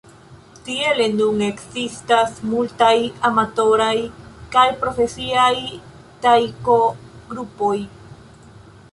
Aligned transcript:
Tiele 0.67 1.05
nun 1.15 1.41
ekzistas 1.47 2.31
multaj 2.53 2.95
amatoraj 3.29 3.97
kaj 4.55 4.63
profesiaj 4.85 5.51
Taiko-grupoj. 6.23 7.77